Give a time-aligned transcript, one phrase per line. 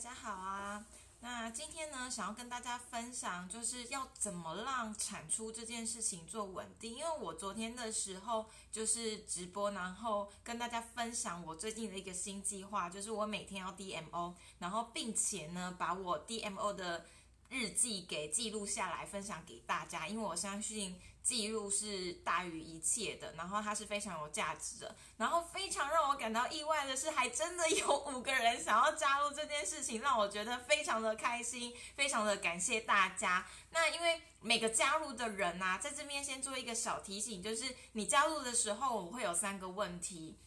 [0.00, 0.82] 大家好啊！
[1.20, 6.96] 那今天呢，想要跟大家分享，就是要怎么让产出这件事情做稳定。
[6.96, 17.04] 因为我昨天的时候就是直播，然后跟大家分享我最近的一个新计划，就是我每天要 DMO，然后并且呢，把我 DMO 的
[17.50, 20.08] 日记给记录下来，分享给大家。
[20.08, 20.98] 因为我相信。
[21.22, 24.96] 记录是大于一切的，然后它是非常有价值的。
[25.18, 33.46] 然后非常让我感到意外的是，还真的有五个人想要加入这件事情，让我觉得非常的开心，非常的感谢大家。
[33.68, 40.38] 那因为每个加入的人呐，在这边先做一个小提醒，就是你加入的时候，我会有三个问题，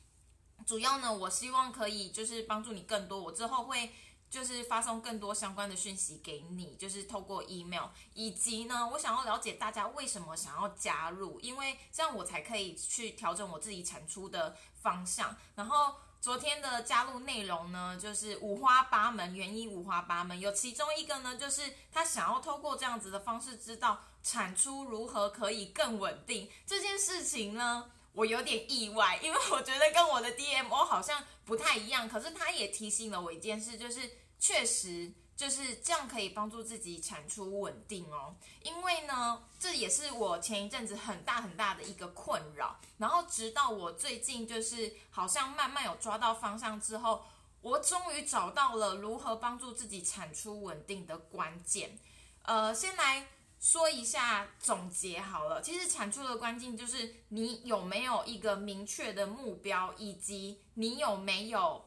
[0.65, 3.91] 主要呢，我希望可以就是帮助你更多，我之后会。
[4.33, 7.83] 就是发送更多相关的讯息给你，就是透过 email，
[8.15, 15.37] 以及呢，我想要了解大家为什么想要加入，因为这样我才可以去调整我自己产出的方向。
[15.53, 34.22] 然后昨天的加入内容呢，就是五花八门，原因五花八门，有其中一个呢，就是他想要透过这样子的方式，知道产出如何可以更稳定这件事情呢，我有点意外，因为我觉得跟我的 DMO 好像不太一样，可是他也提醒了我一件事，就是。
[34.43, 38.35] 确实就是这样，可以帮助自己产出稳定哦。
[38.61, 42.77] 因为呢，这也是我前一阵子很大很大的一个困扰。
[42.97, 47.23] 然后直到我最近就是好像慢慢有抓到方向之后，
[47.61, 51.97] 我终于找到了如何帮助自己产出稳定的关键。
[52.41, 53.25] 呃，先来
[53.61, 55.61] 说一下总结好了。
[55.61, 61.85] 其实产出的关键就是你有没有一个明确的目标，以及你有没有。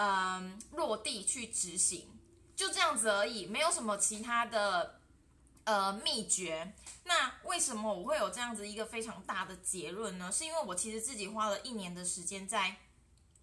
[0.00, 2.08] 嗯，落地去执行，
[2.54, 5.00] 就这样子而已，没有什么其他的
[5.64, 6.72] 呃秘诀。
[7.02, 10.30] 那为什么我会有这样子一个非常大的结论呢？
[10.30, 12.76] 是因为我其实自己花了一年的时间在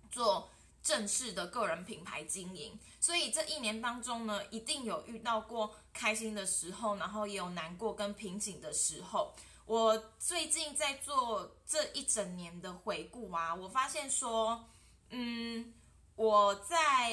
[0.10, 0.50] 做
[0.82, 9.36] 正式的个人品牌经营，所以这一年当中呢，一定有遇到过开心的时候，然后也有难过跟瓶颈的时候。
[9.66, 14.70] 我最近在做这一整年的回顾啊，我发现说，
[15.10, 15.74] 嗯。
[16.16, 17.12] 我在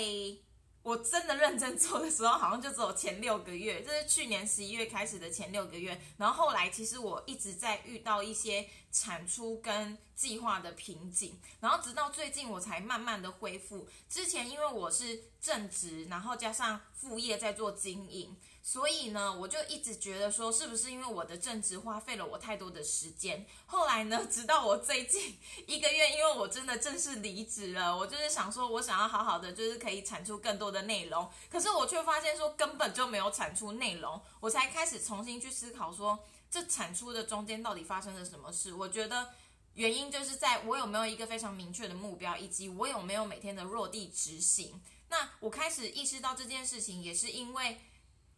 [0.83, 6.01] 我真的认真做的时候，好像就只有前六个月，这是去年十一月开始的前六个月。
[6.17, 13.89] 然后后来，其实我一直在遇到一些产出跟计划的瓶颈，然后直到最近我才慢慢的恢复。
[14.09, 18.37] 之前因为我是正职，然后加上副业在做经营。
[18.65, 23.45] 所以呢，我就一直觉得说，是不是因为我的正职花费了我太多的时间？
[23.67, 25.37] 后来呢，直到我最近
[25.67, 31.29] 一个月，因为我真的正式离职了，我就是想说，我想要好好的，就是可以产出更多的内容。
[31.51, 38.73] 可是我却发现说，根本就没有产出内容，我才开始重新去思考说，这产出的中间到底发生了什么事？
[38.73, 39.31] 我觉得
[39.75, 44.81] 原因就是在我有没有一个非常明确的目标，以及我有没有每天的落地执行。
[45.09, 47.81] 那我开始意识到这件事情，也是因为。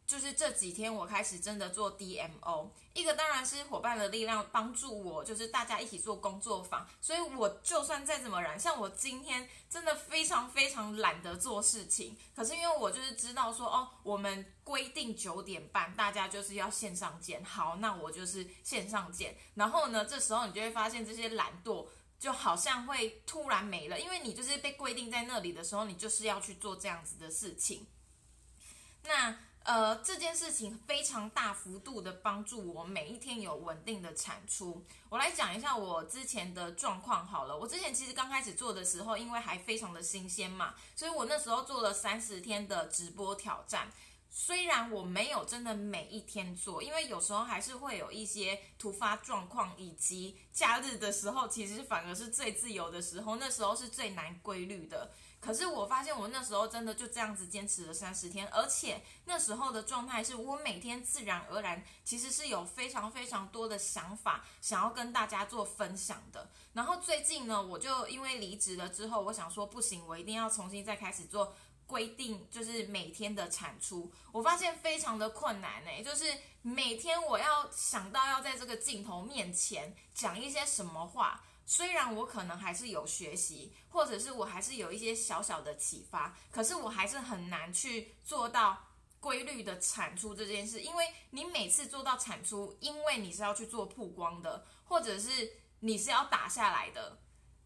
[0.07, 21.87] 就是这几天我开始真的做 DMO，一个当然是伙伴的力量帮助我，就是大家一起做工作坊，所以我就算再怎么懒，像我今天真的非常非常懒得做事情，可是因为我就是知道说哦，我们规定九点半大家就是要线上见，好，那我就是线上见，然后呢，这时候你就会发现这些懒惰
[22.21, 27.87] 就好像会突然没了，因为你就是被规定在那里的时候，你就是要去做这样子的事情，
[29.05, 29.39] 那。
[29.65, 34.85] 呃，这件事情非常大幅度的帮助我每一天有稳定的产出。
[35.09, 37.57] 我来讲一下我之前的状况好了。
[37.57, 43.91] 我之前其实刚开始做的时候，因为还非常的新鲜嘛，所以我那时候做了三十天的直播挑战。
[44.37, 55.12] 虽然我没有真的每一天做，因为有时候还是会有一些突发状况，以及假日的时候，其实反而是最自由的时候，那时候是最难规律的。
[55.41, 66.50] 可是我发现我那时候真的就这样子坚持了三十天，而且那时候的状态是我每天自然而然，其实是有非常非常多的想法想要跟大家做分享的。
[66.73, 71.55] 然后最近呢，我就因为离职了之后，我想说不行，我一定要重新再开始做
[71.87, 74.12] 规定，就是每天的产出。
[74.32, 76.32] 我发现非常的困难呢，就是
[76.62, 81.44] 每天我要想到要在这个镜头面前讲一些什么话。
[81.67, 88.85] 虽然我可能还是有学习，或者是我还是有一些小小的启发，可是我还是很难去做到
[89.19, 90.82] 规律的产出这件事。
[90.82, 97.19] 因为你每次做到产出，因为你是要去做曝光的，或者是你是要打下来的，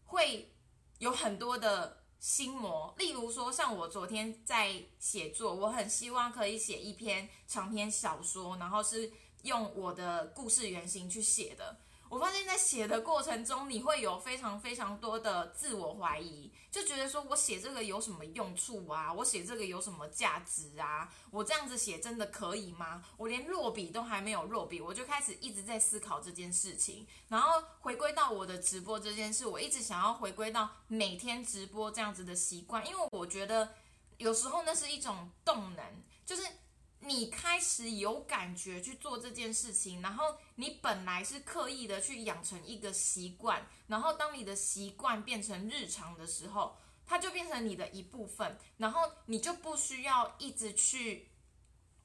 [0.05, 0.53] 会
[0.99, 2.93] 有很多的心魔。
[2.97, 9.11] 例如说，像我昨天在写作，我很希望可以写一篇长篇小说，然后是
[9.43, 11.77] 用我的故事原型去写的。
[12.09, 19.13] 我发现，在写的过程中，你会有非常非常多的自我怀疑，就觉得说我写这个有什么用处啊？
[19.13, 21.07] 我写这个有什么价值啊？
[21.29, 23.03] 我这样子写真的可以吗？
[23.15, 27.05] 我连落笔都还没有落笔，我就开始一直在思考这件事情。
[27.27, 33.75] 然后回归到我的直播这件事，我一直想要回归到每天直播这样子的习惯，因为我觉得
[34.17, 35.85] 有时候那是一种动能，
[36.25, 36.41] 就是。
[37.01, 51.29] 你开始有感觉去做这件事情，然后你本来是刻意的去养成一个习惯，然后当你的习惯变成日常的时候，它就变成你的一部分，然后你就不需要一直去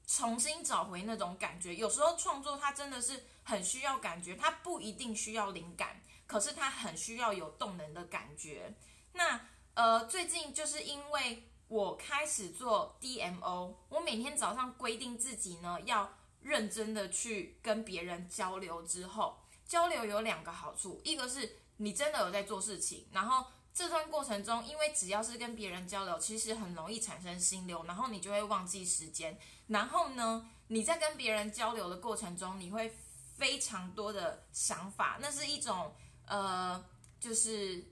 [0.07, 1.75] 重新找回那种感觉。
[1.75, 8.73] 有时候创作它真的是很需要感觉，它不一定需要灵感，可是它很需要有动能的感觉。
[9.13, 9.41] 那
[9.75, 11.49] 呃，最近就是因为。
[11.69, 18.83] 我开始做 DMO，我每天早上规定自己呢要认真的去跟别人交流。
[18.83, 29.37] 之后交流有两个好处，一个是你真的有在做事情，然后这段过程中，因为只要是跟别人交流，其实很容易产生心流，然后你就会忘记时间。
[29.67, 32.95] 然后呢，你在跟别人交流的过程中，你会
[33.37, 35.93] 非常多的想法，那是一种
[36.27, 36.85] 呃，
[37.19, 37.83] 就是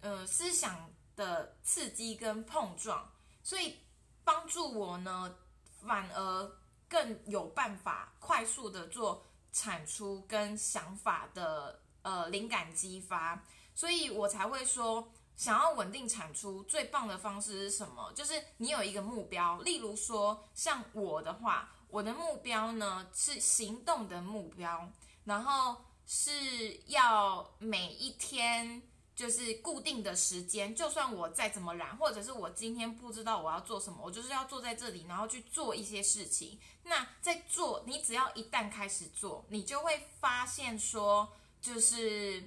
[0.00, 0.91] 呃思想。
[1.14, 3.10] 的刺激跟碰撞，
[3.42, 3.78] 所以
[4.24, 5.34] 帮助我呢，
[5.84, 6.50] 反而
[6.88, 13.44] 更有办法快速的做产出跟想法的呃灵感激发，
[13.74, 18.12] 所以我才会说，想要稳定产出最棒的方式是什么？
[18.14, 24.88] 就是你有一个目标，例如说像我的话，我的目标呢是行动的目标，
[25.24, 25.76] 然后
[26.06, 28.82] 是要每一天。
[29.14, 36.58] 就是固定的时间，就算我再怎么懒，或者是我今天不知道我要做什么，我就是要坐在这里，然后去做一些事情。
[36.84, 41.30] 那在做，你只要一旦开始做，你就会发现说，
[41.60, 42.42] 就是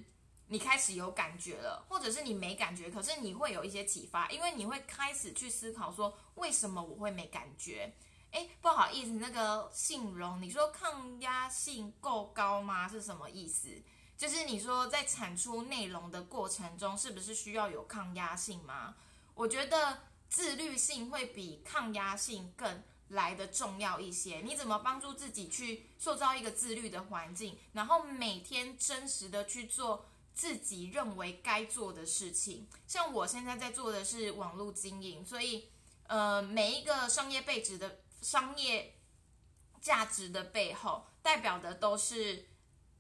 [0.48, 7.94] 你开始有感觉了，或者是你没感觉，可是你会有一些启发，因为你会开始去思考说，为什么我会没感觉？
[8.32, 12.86] 哎，不好意思，那个信荣，你说抗压性够高吗？
[12.90, 13.70] 是什么意思？
[14.18, 18.96] 就是你说在产出内容的过程中，是不是需要有抗压性吗？
[19.34, 24.40] 我觉得自律性会比抗压性更来的重要一些。
[24.40, 32.68] 你怎么帮助自己去塑造一个自律的环境，然后每天真实的去做自己认为该做的事情？
[32.88, 35.68] 像我现在在做的是网络经营，所以
[36.08, 38.96] 呃，每一个商业背值的商业
[39.82, 42.48] 价值的背后，代表的都是。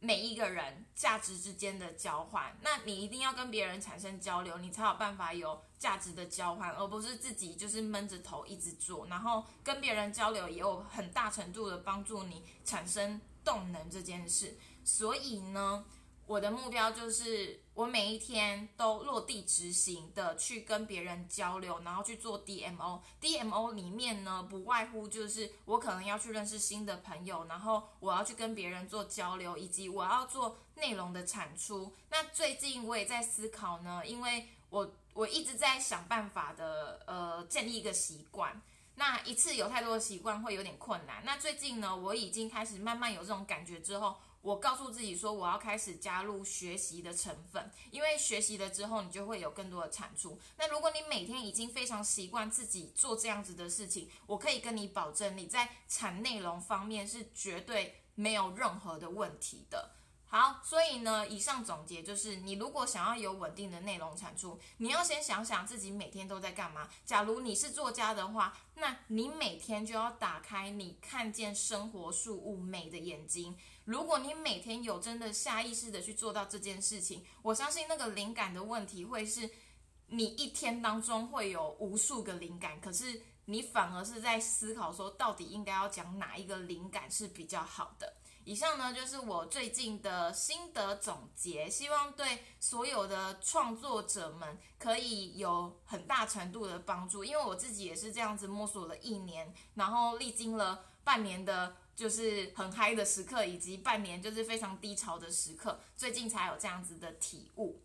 [0.05, 9.07] 每一个人价值之间的交换，那你一定要跟别人产生交流，你才有办法有价值的交换，而不是自己就是闷着头一直做。
[9.07, 14.55] 然后跟别人交流也有很大程度的帮助你产生动能这件事。
[14.83, 15.83] 所以呢。
[16.27, 22.99] 我的目标就是，我每一天都落地执行的去跟别人交流，然后去做 DMO。
[23.21, 31.93] DMO 里面呢，不外乎就是我可能要去认识新的朋友，然后我要去跟别人做交流，以及我要做内容的产出。
[32.09, 38.59] 那最近我也在思考呢，因为我我一直在想办法的，呃，建立一个习惯。
[38.95, 41.21] 那一次有太多的习惯会有点困难。
[41.23, 44.15] 那最近呢，我已经开始慢慢有这种感觉之后。
[44.45, 50.39] 我告诉自己说，我要开始加入学习的成分，因为学习了之后，你就会有更多的产出。
[50.59, 59.95] 那如果你每天已经非常习惯自己做这样子的事情，我可以跟你保证，你在产内容方面是绝对没有任何的问题的。
[60.27, 66.89] 好，所以呢，以上总结就是，你如果想要有稳定的内容产出，你要先想想自己每天都在干嘛。
[67.05, 73.55] 假如你是作家的话，那你每天就要打开你看见生活事物美的眼睛。
[73.85, 79.49] 如果你每天有真的下意识的去做到这件事情，我相信那个灵感的问题会是，
[80.07, 88.15] 你一天当中会有无数个灵感，可是你反而是在思考说，到底应该要讲哪一个灵感是比较好的。
[88.45, 97.23] 以上呢就是我最近的心得总结，希望对所有的创作者们可以有很大程度的帮助。
[97.23, 107.81] 因为我自己也是这样子摸索了一年，然后历经了半年的，就是很嗨的时刻，以及半年就是非常低潮的时刻，最近才有这样子的体悟。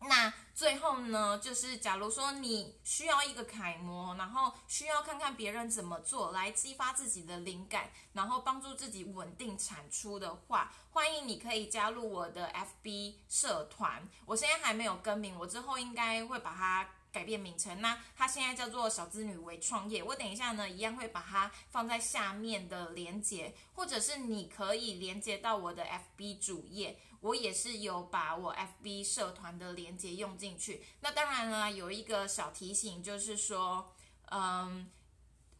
[0.00, 14.08] 那最后呢，就是假如说你需要一个楷模，然后需要看看别人怎么做来激发自己的灵感，然后帮助自己稳定产出的话，欢迎你可以加入我的 FB 社团。
[14.24, 16.88] 我现在还没有更名，我之后应该会把它。
[17.16, 17.80] 改变名称。
[17.80, 20.02] 那它现在叫做小资女为创业。
[20.02, 25.82] 我等一下呢，一样会把它放在下面的连接，或者是你可以连接到我的
[26.18, 26.98] FB 主页。
[27.22, 30.84] 我也是有把我 FB 社团的连接用进去。
[31.00, 33.94] 那当然了，有一个小提醒，就是说，
[34.30, 34.86] 嗯，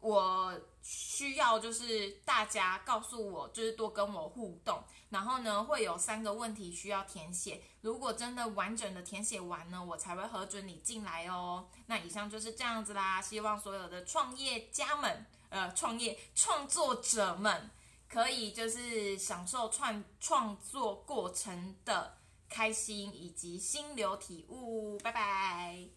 [0.07, 4.83] 我需要就是大家告诉我，就是多跟我互动。
[5.09, 7.63] 然后呢，会有三个问题需要填写。
[7.81, 11.69] 如果真的完整的填写完呢，我才会核准你进来哦。
[11.87, 13.21] 那以上就是这样子啦。
[13.21, 17.71] 希望所有的创业家们，呃，创业创作者们。
[18.09, 22.17] 可以就是享受创创作过程的
[22.49, 25.96] 开心以及心流体悟，拜拜。